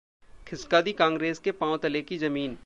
[0.47, 2.57] खिसका दी कांग्रेस के पांव तले की जमीन